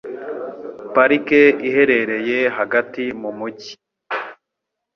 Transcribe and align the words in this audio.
Parike 0.93 1.41
iherereye 1.67 2.39
hagati 2.57 3.03
mu 3.21 3.31
mujyi. 3.37 3.73